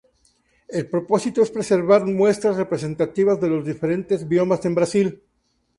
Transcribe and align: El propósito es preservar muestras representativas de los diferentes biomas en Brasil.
El 0.67 0.89
propósito 0.89 1.43
es 1.43 1.51
preservar 1.51 2.05
muestras 2.07 2.57
representativas 2.57 3.39
de 3.39 3.49
los 3.49 3.63
diferentes 3.63 4.27
biomas 4.27 4.65
en 4.65 4.73
Brasil. 4.73 5.21